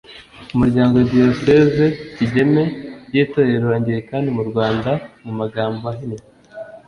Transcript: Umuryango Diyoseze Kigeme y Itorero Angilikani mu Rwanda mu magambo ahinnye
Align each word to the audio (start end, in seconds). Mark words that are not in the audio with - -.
Umuryango 0.53 0.95
Diyoseze 1.11 1.85
Kigeme 2.15 2.63
y 3.13 3.17
Itorero 3.23 3.67
Angilikani 3.77 4.29
mu 4.37 4.43
Rwanda 4.49 4.91
mu 5.23 5.31
magambo 5.39 5.81
ahinnye 5.93 6.19